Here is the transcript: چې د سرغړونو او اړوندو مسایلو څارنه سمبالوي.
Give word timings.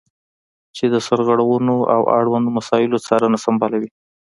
چې 0.75 0.85
د 0.93 0.95
سرغړونو 1.07 1.75
او 1.93 2.01
اړوندو 2.19 2.55
مسایلو 2.57 3.03
څارنه 3.05 3.37
سمبالوي. 3.45 3.89